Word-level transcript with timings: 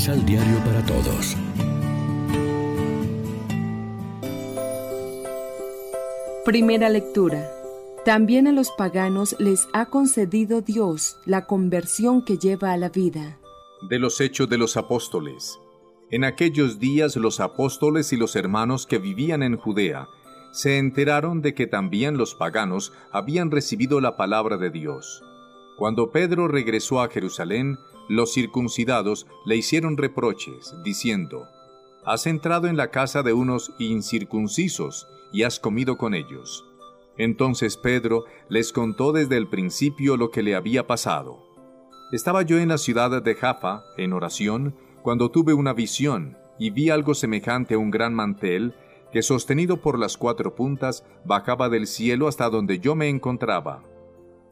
Misal 0.00 0.24
Diario 0.24 0.56
para 0.64 0.82
Todos. 0.86 1.36
Primera 6.46 6.88
lectura. 6.88 7.46
También 8.06 8.46
a 8.46 8.52
los 8.52 8.70
paganos 8.70 9.36
les 9.38 9.68
ha 9.74 9.90
concedido 9.90 10.62
Dios 10.62 11.18
la 11.26 11.44
conversión 11.44 12.24
que 12.24 12.38
lleva 12.38 12.72
a 12.72 12.78
la 12.78 12.88
vida. 12.88 13.36
De 13.90 13.98
los 13.98 14.22
Hechos 14.22 14.48
de 14.48 14.56
los 14.56 14.78
Apóstoles. 14.78 15.58
En 16.10 16.24
aquellos 16.24 16.78
días 16.78 17.14
los 17.16 17.38
apóstoles 17.38 18.14
y 18.14 18.16
los 18.16 18.36
hermanos 18.36 18.86
que 18.86 18.96
vivían 18.96 19.42
en 19.42 19.58
Judea 19.58 20.08
se 20.50 20.78
enteraron 20.78 21.42
de 21.42 21.52
que 21.52 21.66
también 21.66 22.16
los 22.16 22.34
paganos 22.34 22.94
habían 23.12 23.50
recibido 23.50 24.00
la 24.00 24.16
palabra 24.16 24.56
de 24.56 24.70
Dios. 24.70 25.22
Cuando 25.76 26.10
Pedro 26.10 26.48
regresó 26.48 27.02
a 27.02 27.10
Jerusalén, 27.10 27.76
los 28.10 28.34
circuncidados 28.34 29.28
le 29.46 29.54
hicieron 29.54 29.96
reproches, 29.96 30.74
diciendo, 30.82 31.46
Has 32.04 32.26
entrado 32.26 32.66
en 32.66 32.76
la 32.76 32.90
casa 32.90 33.22
de 33.22 33.32
unos 33.32 33.72
incircuncisos 33.78 35.06
y 35.32 35.44
has 35.44 35.60
comido 35.60 35.96
con 35.96 36.14
ellos. 36.14 36.66
Entonces 37.18 37.76
Pedro 37.76 38.24
les 38.48 38.72
contó 38.72 39.12
desde 39.12 39.36
el 39.36 39.46
principio 39.46 40.16
lo 40.16 40.32
que 40.32 40.42
le 40.42 40.56
había 40.56 40.88
pasado. 40.88 41.46
Estaba 42.10 42.42
yo 42.42 42.58
en 42.58 42.70
la 42.70 42.78
ciudad 42.78 43.22
de 43.22 43.34
Jaffa, 43.36 43.84
en 43.96 44.12
oración, 44.12 44.74
cuando 45.02 45.30
tuve 45.30 45.54
una 45.54 45.72
visión 45.72 46.36
y 46.58 46.70
vi 46.70 46.90
algo 46.90 47.14
semejante 47.14 47.74
a 47.74 47.78
un 47.78 47.92
gran 47.92 48.12
mantel 48.12 48.74
que 49.12 49.22
sostenido 49.22 49.76
por 49.80 50.00
las 50.00 50.16
cuatro 50.16 50.56
puntas 50.56 51.04
bajaba 51.24 51.68
del 51.68 51.86
cielo 51.86 52.26
hasta 52.26 52.50
donde 52.50 52.80
yo 52.80 52.96
me 52.96 53.08
encontraba. 53.08 53.84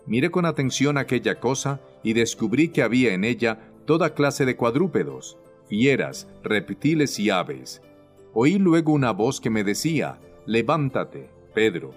Miré 0.09 0.31
con 0.31 0.47
atención 0.47 0.97
aquella 0.97 1.39
cosa 1.39 1.81
y 2.03 2.15
descubrí 2.15 2.71
que 2.71 2.83
había 2.83 3.13
en 3.13 3.25
ella 3.25 3.61
toda 3.85 4.15
clase 4.15 4.47
de 4.47 4.57
cuadrúpedos, 4.57 5.37
fieras, 5.69 6.27
reptiles 6.43 7.19
y 7.19 7.29
aves. 7.29 7.83
Oí 8.33 8.59
luego 8.59 8.93
una 8.93 9.13
voz 9.13 9.39
que 9.41 9.51
me 9.51 9.65
decía, 9.65 10.19
Levántate, 10.47 11.29
Pedro, 11.55 11.93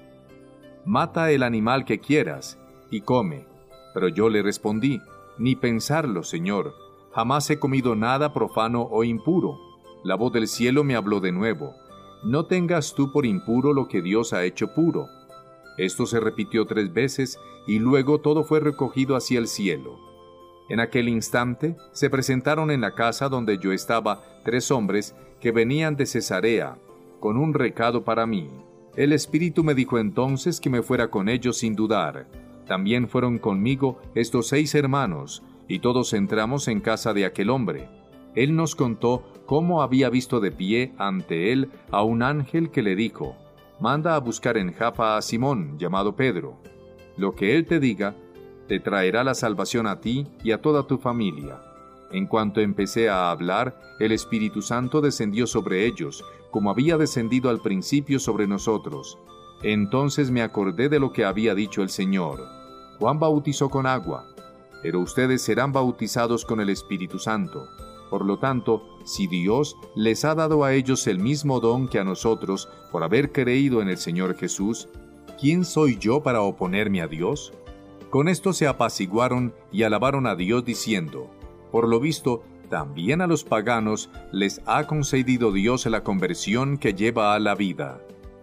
mata 0.85 1.31
el 1.31 1.41
animal 1.41 1.85
que 1.85 1.99
quieras 1.99 2.59
y 2.89 2.99
come. 2.99 3.45
Pero 3.93 4.09
yo 4.09 4.29
le 4.29 4.41
respondí, 4.41 4.99
Ni 5.37 5.55
pensarlo, 5.55 6.23
Señor, 6.23 6.73
jamás 7.13 7.49
he 7.49 7.59
comido 7.59 7.95
nada 7.95 8.33
profano 8.33 8.89
o 8.91 9.05
impuro. 9.05 9.57
La 10.03 10.15
voz 10.15 10.33
del 10.33 10.49
cielo 10.49 10.83
me 10.83 10.95
habló 10.95 11.21
de 11.21 11.31
nuevo, 11.31 11.75
no 12.23 12.45
tengas 12.45 12.93
tú 12.93 13.11
por 13.11 13.25
impuro 13.25 13.73
lo 13.73 13.87
que 13.87 14.01
Dios 14.01 14.33
ha 14.33 14.43
hecho 14.43 14.75
puro. 14.75 15.07
Esto 15.77 16.05
se 16.05 16.19
repitió 16.19 16.65
tres 16.65 16.93
veces 16.93 17.39
y 17.67 17.79
luego 17.79 18.19
todo 18.19 18.43
fue 18.43 18.59
recogido 18.59 19.15
hacia 19.15 19.39
el 19.39 19.47
cielo. 19.47 19.99
En 20.69 20.79
aquel 20.79 21.09
instante 21.09 21.75
se 21.91 22.09
presentaron 22.09 22.71
en 22.71 22.81
la 22.81 22.93
casa 22.95 23.29
donde 23.29 23.57
yo 23.57 23.71
estaba 23.71 24.23
tres 24.43 24.71
hombres 24.71 25.15
que 25.39 25.51
venían 25.51 25.95
de 25.95 26.05
Cesarea, 26.05 26.77
con 27.19 27.37
un 27.37 27.53
recado 27.53 28.03
para 28.03 28.25
mí. 28.25 28.49
El 28.95 29.13
Espíritu 29.13 29.63
me 29.63 29.73
dijo 29.73 29.99
entonces 29.99 30.59
que 30.59 30.69
me 30.69 30.81
fuera 30.81 31.09
con 31.09 31.29
ellos 31.29 31.57
sin 31.57 31.75
dudar. 31.75 32.27
También 32.67 33.07
fueron 33.09 33.37
conmigo 33.37 34.01
estos 34.15 34.47
seis 34.47 34.75
hermanos, 34.75 35.43
y 35.67 35.79
todos 35.79 36.13
entramos 36.13 36.67
en 36.67 36.81
casa 36.81 37.13
de 37.13 37.25
aquel 37.25 37.49
hombre. 37.49 37.89
Él 38.35 38.55
nos 38.55 38.75
contó 38.75 39.23
cómo 39.45 39.81
había 39.81 40.09
visto 40.09 40.39
de 40.39 40.51
pie 40.51 40.93
ante 40.97 41.51
él 41.51 41.69
a 41.91 42.03
un 42.03 42.23
ángel 42.23 42.69
que 42.71 42.81
le 42.81 42.95
dijo, 42.95 43.35
manda 43.81 44.15
a 44.15 44.19
buscar 44.19 44.57
en 44.57 44.71
Jaffa 44.71 45.17
a 45.17 45.21
Simón, 45.23 45.79
llamado 45.79 46.15
Pedro. 46.15 46.55
Lo 47.17 47.33
que 47.33 47.55
él 47.55 47.65
te 47.65 47.79
diga, 47.79 48.15
te 48.67 48.79
traerá 48.79 49.23
la 49.23 49.33
salvación 49.33 49.87
a 49.87 49.99
ti 49.99 50.27
y 50.43 50.51
a 50.51 50.61
toda 50.61 50.85
tu 50.85 50.99
familia. 50.99 51.59
En 52.11 52.27
cuanto 52.27 52.61
empecé 52.61 53.09
a 53.09 53.31
hablar, 53.31 53.75
el 53.99 54.11
Espíritu 54.11 54.61
Santo 54.61 55.01
descendió 55.01 55.47
sobre 55.47 55.87
ellos, 55.87 56.23
como 56.51 56.69
había 56.69 56.97
descendido 56.97 57.49
al 57.49 57.59
principio 57.59 58.19
sobre 58.19 58.45
nosotros. 58.45 59.17
Entonces 59.63 60.29
me 60.29 60.43
acordé 60.43 60.87
de 60.87 60.99
lo 60.99 61.11
que 61.11 61.25
había 61.25 61.55
dicho 61.55 61.81
el 61.81 61.89
Señor. 61.89 62.39
Juan 62.99 63.19
bautizó 63.19 63.69
con 63.69 63.87
agua, 63.87 64.27
pero 64.83 64.99
ustedes 64.99 65.41
serán 65.41 65.71
bautizados 65.71 66.45
con 66.45 66.61
el 66.61 66.69
Espíritu 66.69 67.17
Santo. 67.17 67.67
Por 68.11 68.25
lo 68.25 68.39
tanto, 68.39 68.83
si 69.05 69.25
Dios 69.25 69.77
les 69.95 70.25
ha 70.25 70.35
dado 70.35 70.65
a 70.65 70.73
ellos 70.73 71.07
el 71.07 71.17
mismo 71.17 71.61
don 71.61 71.87
que 71.87 71.97
a 71.97 72.03
nosotros 72.03 72.67
por 72.91 73.03
haber 73.03 73.31
creído 73.31 73.81
en 73.81 73.87
el 73.87 73.97
Señor 73.97 74.35
Jesús, 74.35 74.89
¿quién 75.39 75.63
soy 75.63 75.97
yo 75.97 76.21
para 76.21 76.41
oponerme 76.41 77.01
a 77.01 77.07
Dios? 77.07 77.53
Con 78.09 78.27
esto 78.27 78.51
se 78.51 78.67
apaciguaron 78.67 79.53
y 79.71 79.83
alabaron 79.83 80.27
a 80.27 80.35
Dios 80.35 80.65
diciendo, 80.65 81.31
por 81.71 81.87
lo 81.87 82.01
visto, 82.01 82.43
también 82.69 83.21
a 83.21 83.27
los 83.27 83.45
paganos 83.45 84.09
les 84.33 84.61
ha 84.65 84.87
concedido 84.87 85.53
Dios 85.53 85.85
la 85.85 86.03
conversión 86.03 86.77
que 86.77 86.93
lleva 86.93 87.33
a 87.33 87.39
la 87.39 87.55
vida. 87.55 88.01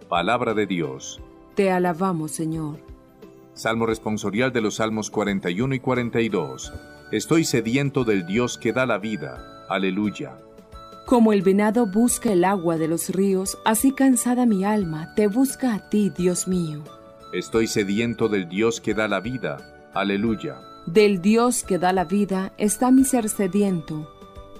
Palabra 0.09 0.55
de 0.55 0.65
Dios. 0.65 1.21
Te 1.53 1.69
alabamos, 1.69 2.31
Señor. 2.31 2.79
Salmo 3.53 3.85
responsorial 3.85 4.51
de 4.51 4.61
los 4.61 4.75
Salmos 4.75 5.11
41 5.11 5.75
y 5.75 5.79
42. 5.79 6.73
Estoy 7.11 7.43
sediento 7.43 8.03
del 8.03 8.25
Dios 8.25 8.57
que 8.57 8.73
da 8.73 8.87
la 8.87 8.97
vida 8.97 9.57
Aleluya. 9.69 10.35
Como 11.05 11.31
el 11.31 11.43
venado 11.43 11.85
busca 11.85 12.31
el 12.31 12.43
agua 12.43 12.77
de 12.77 12.87
los 12.87 13.09
ríos, 13.09 13.57
así 13.65 13.91
cansada 13.91 14.47
mi 14.47 14.63
alma 14.63 15.13
te 15.15 15.27
busca 15.27 15.75
a 15.75 15.89
ti, 15.89 16.09
Dios 16.09 16.47
mío. 16.47 16.83
Estoy 17.33 17.67
sediento 17.67 18.29
del 18.29 18.49
Dios 18.49 18.81
que 18.81 18.95
da 18.95 19.07
la 19.07 19.19
vida. 19.19 19.57
Aleluya. 19.93 20.55
Del 20.87 21.21
Dios 21.21 21.63
que 21.63 21.77
da 21.77 21.93
la 21.93 22.05
vida 22.05 22.51
está 22.57 22.89
mi 22.89 23.03
ser 23.03 23.29
sediento. 23.29 24.11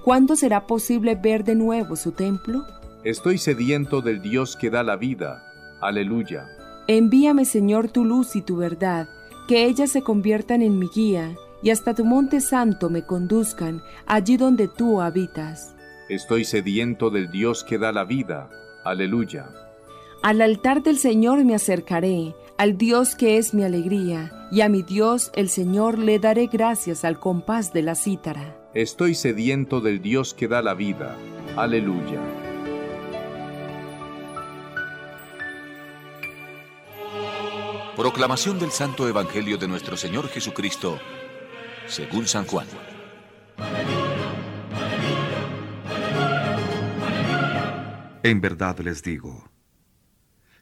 ¿Cuándo 0.03 0.35
será 0.35 0.67
posible 0.67 1.15
ver 1.15 1.43
de 1.43 1.55
nuevo 1.55 1.95
su 1.95 2.11
templo? 2.11 2.65
Estoy 3.03 3.39
sediento 3.39 4.01
del 4.01 4.21
Dios 4.21 4.55
que 4.55 4.69
da 4.69 4.83
la 4.83 4.95
vida. 4.95 5.43
Aleluya. 5.81 6.47
Envíame, 6.87 7.45
Señor, 7.45 7.89
tu 7.89 8.05
luz 8.05 8.35
y 8.35 8.43
tu 8.43 8.57
verdad, 8.57 9.09
que 9.47 9.65
ellas 9.65 9.91
se 9.91 10.03
conviertan 10.03 10.61
en 10.61 10.77
mi 10.77 10.87
guía 10.87 11.35
y 11.61 11.71
hasta 11.71 11.93
tu 11.93 12.05
monte 12.05 12.41
santo 12.41 12.89
me 12.89 13.05
conduzcan, 13.05 13.83
allí 14.05 14.37
donde 14.37 14.67
tú 14.67 15.01
habitas. 15.01 15.75
Estoy 16.07 16.45
sediento 16.45 17.09
del 17.09 17.29
Dios 17.29 17.63
que 17.63 17.77
da 17.77 17.91
la 17.91 18.05
vida. 18.05 18.49
Aleluya. 18.83 19.49
Al 20.23 20.41
altar 20.41 20.83
del 20.83 20.97
Señor 20.97 21.43
me 21.45 21.55
acercaré, 21.55 22.35
al 22.57 22.77
Dios 22.77 23.15
que 23.15 23.37
es 23.37 23.53
mi 23.53 23.63
alegría, 23.63 24.47
y 24.51 24.61
a 24.61 24.69
mi 24.69 24.81
Dios 24.81 25.31
el 25.35 25.49
Señor 25.49 25.97
le 25.97 26.19
daré 26.19 26.47
gracias 26.47 27.05
al 27.05 27.19
compás 27.19 27.71
de 27.73 27.83
la 27.83 27.95
cítara. 27.95 28.57
Estoy 28.73 29.15
sediento 29.15 29.81
del 29.81 30.01
Dios 30.01 30.33
que 30.33 30.47
da 30.47 30.61
la 30.61 30.73
vida. 30.73 31.15
Aleluya. 31.55 32.19
Proclamación 37.95 38.59
del 38.59 38.71
Santo 38.71 39.07
Evangelio 39.07 39.57
de 39.57 39.67
nuestro 39.67 39.97
Señor 39.97 40.29
Jesucristo 40.29 40.99
según 41.89 42.27
San 42.27 42.45
Juan. 42.45 42.67
En 48.21 48.41
verdad 48.41 48.79
les 48.79 49.01
digo, 49.01 49.49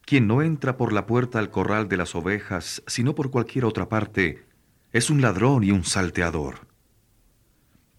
quien 0.05 0.27
no 0.27 0.41
entra 0.41 0.77
por 0.77 0.93
la 0.93 1.05
puerta 1.05 1.39
al 1.39 1.49
corral 1.49 1.89
de 1.89 1.97
las 1.97 2.15
ovejas, 2.15 2.81
sino 2.87 3.13
por 3.13 3.29
cualquier 3.29 3.65
otra 3.65 3.89
parte, 3.89 4.45
es 4.93 5.09
un 5.09 5.21
ladrón 5.21 5.63
y 5.63 5.71
un 5.71 5.83
salteador. 5.83 6.67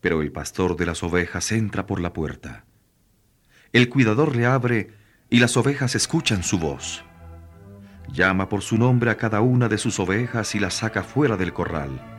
Pero 0.01 0.23
el 0.23 0.33
pastor 0.33 0.77
de 0.77 0.87
las 0.87 1.03
ovejas 1.03 1.53
entra 1.53 1.87
por 1.87 2.01
la 2.01 2.13
puerta. 2.13 2.65
El 3.73 3.91
cuidador 3.91 4.37
le 4.37 4.47
abre 4.47 4.93
y 5.29 5.41
las 5.41 5.57
ovejas 5.57 5.95
escuchan 5.95 6.43
su 6.43 6.59
voz. 6.59 7.05
Llama 8.11 8.49
por 8.49 8.63
su 8.63 8.79
nombre 8.79 9.11
a 9.11 9.17
cada 9.17 9.43
una 9.43 9.69
de 9.69 9.77
sus 9.77 10.01
ovejas 10.01 10.55
y 10.55 10.61
las 10.61 10.75
saca 10.75 11.03
fuera 11.03 11.37
del 11.37 11.53
corral 11.53 12.18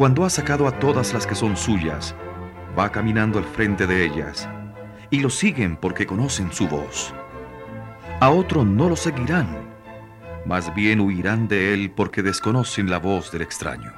cuando 0.00 0.24
ha 0.24 0.30
sacado 0.30 0.66
a 0.66 0.78
todas 0.78 1.12
las 1.12 1.26
que 1.26 1.34
son 1.34 1.58
suyas, 1.58 2.14
va 2.78 2.90
caminando 2.90 3.38
al 3.38 3.44
frente 3.44 3.86
de 3.86 4.06
ellas, 4.06 4.48
y 5.10 5.20
lo 5.20 5.28
siguen 5.28 5.76
porque 5.76 6.06
conocen 6.06 6.50
su 6.54 6.66
voz. 6.66 7.12
A 8.18 8.30
otro 8.30 8.64
no 8.64 8.88
lo 8.88 8.96
seguirán, 8.96 9.58
más 10.46 10.74
bien 10.74 11.02
huirán 11.02 11.48
de 11.48 11.74
él 11.74 11.90
porque 11.94 12.22
desconocen 12.22 12.88
la 12.88 12.96
voz 12.96 13.30
del 13.30 13.42
extraño. 13.42 13.92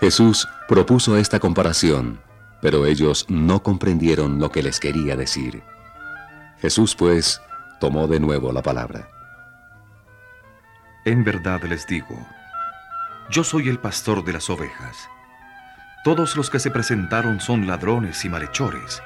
Jesús 0.00 0.48
propuso 0.66 1.18
esta 1.18 1.38
comparación, 1.38 2.18
pero 2.62 2.86
ellos 2.86 3.26
no 3.28 3.62
comprendieron 3.62 4.38
lo 4.38 4.50
que 4.50 4.62
les 4.62 4.80
quería 4.80 5.14
decir. 5.14 5.62
Jesús, 6.62 6.94
pues, 6.94 7.42
tomó 7.80 8.06
de 8.06 8.18
nuevo 8.18 8.50
la 8.50 8.62
palabra. 8.62 9.10
En 11.04 11.22
verdad 11.22 11.62
les 11.64 11.86
digo, 11.86 12.16
yo 13.30 13.44
soy 13.44 13.68
el 13.68 13.78
pastor 13.78 14.24
de 14.24 14.32
las 14.32 14.48
ovejas. 14.48 15.08
Todos 16.02 16.36
los 16.36 16.48
que 16.48 16.58
se 16.58 16.70
presentaron 16.70 17.40
son 17.40 17.66
ladrones 17.66 18.24
y 18.24 18.28
malhechores, 18.30 19.02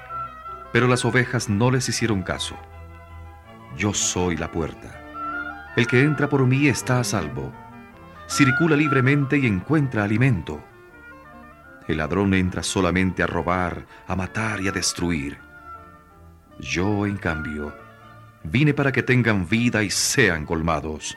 pero 0.72 0.86
las 0.86 1.04
ovejas 1.04 1.48
no 1.48 1.70
les 1.70 1.88
hicieron 1.88 2.22
caso. 2.22 2.56
Yo 3.76 3.92
soy 3.92 4.36
la 4.36 4.50
puerta. 4.50 5.72
El 5.74 5.86
que 5.86 6.02
entra 6.02 6.28
por 6.28 6.46
mí 6.46 6.69
está 6.69 7.00
a 7.00 7.04
salvo. 7.04 7.52
Circula 8.28 8.76
libremente 8.76 9.38
y 9.38 9.46
encuentra 9.46 10.04
alimento. 10.04 10.62
El 11.88 11.96
ladrón 11.96 12.32
entra 12.34 12.62
solamente 12.62 13.22
a 13.22 13.26
robar, 13.26 13.86
a 14.06 14.14
matar 14.14 14.60
y 14.60 14.68
a 14.68 14.72
destruir. 14.72 15.38
Yo, 16.60 17.06
en 17.06 17.16
cambio, 17.16 17.75
vine 18.44 18.72
para 18.72 18.92
que 18.92 19.02
tengan 19.02 19.48
vida 19.48 19.82
y 19.82 19.90
sean 19.90 20.46
colmados. 20.46 21.16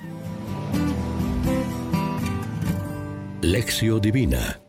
Lección 3.46 4.02
Divina 4.02 4.60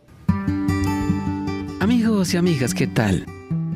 Amigos 1.80 2.34
y 2.34 2.36
amigas, 2.36 2.74
¿qué 2.74 2.86
tal? 2.86 3.24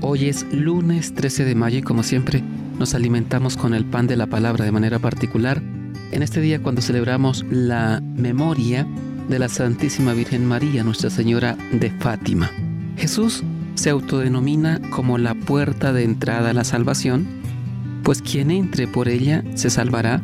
Hoy 0.02 0.26
es 0.26 0.44
lunes 0.52 1.14
13 1.14 1.46
de 1.46 1.54
mayo 1.54 1.78
y 1.78 1.82
como 1.82 2.02
siempre 2.02 2.42
nos 2.78 2.94
alimentamos 2.94 3.56
con 3.56 3.72
el 3.72 3.86
pan 3.86 4.06
de 4.06 4.16
la 4.16 4.26
palabra 4.26 4.66
de 4.66 4.72
manera 4.72 4.98
particular 4.98 5.62
en 6.12 6.22
este 6.22 6.42
día 6.42 6.62
cuando 6.62 6.82
celebramos 6.82 7.46
la 7.48 8.02
memoria 8.02 8.86
de 9.30 9.38
la 9.38 9.48
Santísima 9.48 10.12
Virgen 10.12 10.44
María, 10.44 10.84
Nuestra 10.84 11.08
Señora 11.08 11.56
de 11.72 11.90
Fátima. 11.92 12.50
Jesús 12.98 13.42
se 13.76 13.88
autodenomina 13.88 14.82
como 14.90 15.16
la 15.16 15.34
puerta 15.34 15.94
de 15.94 16.04
entrada 16.04 16.50
a 16.50 16.54
la 16.54 16.64
salvación, 16.64 17.26
pues 18.02 18.20
quien 18.20 18.50
entre 18.50 18.86
por 18.86 19.08
ella 19.08 19.44
se 19.54 19.70
salvará, 19.70 20.22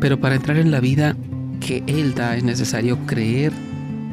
pero 0.00 0.18
para 0.18 0.34
entrar 0.34 0.56
en 0.56 0.72
la 0.72 0.80
vida 0.80 1.16
que 1.60 1.84
Él 1.86 2.14
da 2.16 2.36
es 2.36 2.42
necesario 2.42 2.98
creer 3.06 3.52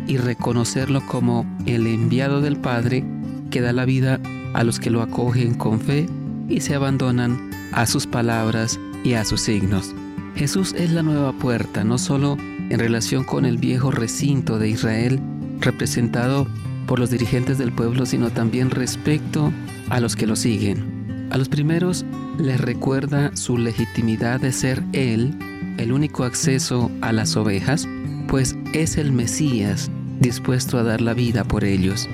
y 0.09 0.17
reconocerlo 0.17 1.05
como 1.05 1.45
el 1.67 1.85
enviado 1.85 2.41
del 2.41 2.57
Padre 2.57 3.05
que 3.51 3.61
da 3.61 3.71
la 3.71 3.85
vida 3.85 4.19
a 4.53 4.63
los 4.63 4.79
que 4.79 4.89
lo 4.89 5.03
acogen 5.03 5.53
con 5.53 5.79
fe 5.79 6.07
y 6.49 6.61
se 6.61 6.73
abandonan 6.73 7.51
a 7.71 7.85
sus 7.85 8.07
palabras 8.07 8.79
y 9.03 9.13
a 9.13 9.23
sus 9.23 9.41
signos. 9.41 9.93
Jesús 10.35 10.73
es 10.73 10.91
la 10.91 11.03
nueva 11.03 11.31
puerta, 11.33 11.83
no 11.83 11.99
solo 11.99 12.37
en 12.39 12.79
relación 12.79 13.23
con 13.23 13.45
el 13.45 13.59
viejo 13.59 13.91
recinto 13.91 14.57
de 14.57 14.69
Israel 14.69 15.19
representado 15.59 16.47
por 16.87 16.97
los 16.97 17.11
dirigentes 17.11 17.59
del 17.59 17.71
pueblo, 17.71 18.07
sino 18.07 18.31
también 18.31 18.71
respecto 18.71 19.53
a 19.89 19.99
los 19.99 20.15
que 20.15 20.25
lo 20.25 20.35
siguen. 20.35 21.27
A 21.29 21.37
los 21.37 21.49
primeros 21.49 22.03
les 22.39 22.59
recuerda 22.59 23.35
su 23.35 23.59
legitimidad 23.59 24.39
de 24.39 24.53
ser 24.53 24.83
Él 24.91 25.37
el 25.77 25.91
único 25.91 26.23
acceso 26.23 26.89
a 27.01 27.13
las 27.13 27.37
ovejas, 27.37 27.87
pues 28.27 28.55
es 28.73 28.97
el 28.97 29.11
Mesías 29.11 29.91
dispuesto 30.19 30.77
a 30.77 30.83
dar 30.83 31.01
la 31.01 31.13
vida 31.13 31.43
por 31.43 31.63
ellos. 31.63 32.07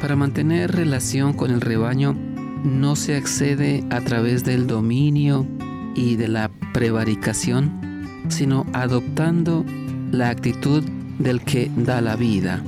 Para 0.00 0.16
mantener 0.16 0.72
relación 0.72 1.32
con 1.32 1.50
el 1.50 1.60
rebaño 1.60 2.16
no 2.64 2.96
se 2.96 3.16
accede 3.16 3.84
a 3.90 4.00
través 4.00 4.44
del 4.44 4.66
dominio 4.66 5.46
y 5.94 6.16
de 6.16 6.28
la 6.28 6.50
prevaricación, 6.72 8.06
sino 8.28 8.66
adoptando 8.72 9.64
la 10.10 10.30
actitud 10.30 10.82
del 11.18 11.40
que 11.42 11.70
da 11.76 12.00
la 12.00 12.16
vida. 12.16 12.62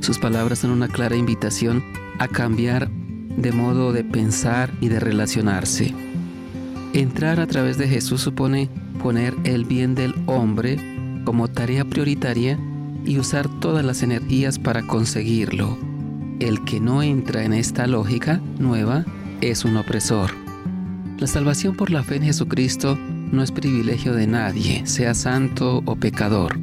Sus 0.00 0.18
palabras 0.18 0.60
son 0.60 0.70
una 0.70 0.88
clara 0.88 1.16
invitación 1.16 1.82
a 2.18 2.28
cambiar 2.28 2.88
de 3.36 3.52
modo 3.52 3.92
de 3.92 4.04
pensar 4.04 4.72
y 4.80 4.88
de 4.88 5.00
relacionarse. 5.00 5.94
Entrar 6.92 7.40
a 7.40 7.46
través 7.46 7.76
de 7.76 7.88
Jesús 7.88 8.22
supone 8.22 8.70
poner 9.02 9.34
el 9.44 9.64
bien 9.64 9.94
del 9.94 10.14
hombre 10.26 10.78
como 11.24 11.48
tarea 11.48 11.84
prioritaria 11.84 12.58
y 13.06 13.18
usar 13.18 13.48
todas 13.60 13.84
las 13.84 14.02
energías 14.02 14.58
para 14.58 14.86
conseguirlo. 14.86 15.78
El 16.40 16.64
que 16.64 16.80
no 16.80 17.02
entra 17.02 17.44
en 17.44 17.54
esta 17.54 17.86
lógica 17.86 18.40
nueva 18.58 19.06
es 19.40 19.64
un 19.64 19.76
opresor. 19.76 20.32
La 21.18 21.26
salvación 21.26 21.76
por 21.76 21.90
la 21.90 22.02
fe 22.02 22.16
en 22.16 22.24
Jesucristo 22.24 22.98
no 23.32 23.42
es 23.42 23.52
privilegio 23.52 24.12
de 24.12 24.26
nadie, 24.26 24.86
sea 24.86 25.14
santo 25.14 25.82
o 25.86 25.96
pecador. 25.96 26.58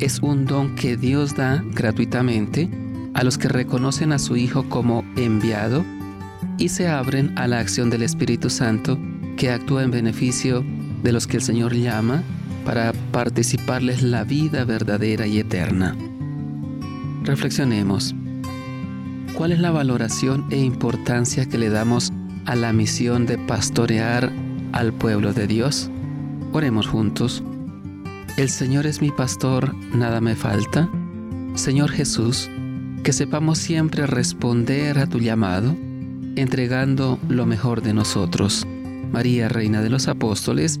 Es 0.00 0.18
un 0.20 0.44
don 0.44 0.74
que 0.74 0.96
Dios 0.96 1.36
da 1.36 1.62
gratuitamente 1.72 2.68
a 3.14 3.22
los 3.22 3.38
que 3.38 3.48
reconocen 3.48 4.12
a 4.12 4.18
su 4.18 4.36
Hijo 4.36 4.68
como 4.68 5.04
enviado 5.16 5.84
y 6.58 6.68
se 6.68 6.88
abren 6.88 7.32
a 7.38 7.46
la 7.46 7.60
acción 7.60 7.88
del 7.90 8.02
Espíritu 8.02 8.50
Santo 8.50 8.98
que 9.36 9.50
actúa 9.50 9.84
en 9.84 9.90
beneficio 9.90 10.64
de 11.02 11.12
los 11.12 11.26
que 11.26 11.36
el 11.36 11.42
Señor 11.42 11.74
llama 11.74 12.22
para 12.66 12.92
participarles 13.12 14.02
la 14.02 14.24
vida 14.24 14.64
verdadera 14.64 15.26
y 15.26 15.38
eterna. 15.38 15.96
Reflexionemos. 17.22 18.14
¿Cuál 19.34 19.52
es 19.52 19.60
la 19.60 19.70
valoración 19.70 20.46
e 20.50 20.58
importancia 20.58 21.46
que 21.46 21.58
le 21.58 21.70
damos 21.70 22.12
a 22.44 22.56
la 22.56 22.72
misión 22.72 23.24
de 23.24 23.38
pastorear 23.38 24.32
al 24.72 24.92
pueblo 24.92 25.32
de 25.32 25.46
Dios? 25.46 25.90
Oremos 26.52 26.88
juntos. 26.88 27.42
El 28.36 28.50
Señor 28.50 28.86
es 28.86 29.00
mi 29.00 29.12
pastor, 29.12 29.74
nada 29.94 30.20
me 30.20 30.34
falta. 30.34 30.88
Señor 31.54 31.90
Jesús, 31.90 32.50
que 33.04 33.12
sepamos 33.12 33.58
siempre 33.58 34.06
responder 34.06 34.98
a 34.98 35.06
tu 35.06 35.20
llamado, 35.20 35.76
entregando 36.34 37.18
lo 37.28 37.46
mejor 37.46 37.80
de 37.82 37.94
nosotros. 37.94 38.66
María, 39.12 39.48
Reina 39.48 39.82
de 39.82 39.90
los 39.90 40.08
Apóstoles, 40.08 40.80